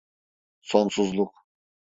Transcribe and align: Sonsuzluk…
Sonsuzluk… 0.61 1.45